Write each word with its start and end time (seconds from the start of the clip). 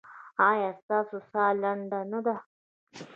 ایا 0.49 0.69
ستاسو 0.81 1.17
ساه 1.31 1.51
لنډه 1.61 1.99
نه 2.11 2.19
ده؟ 2.25 2.35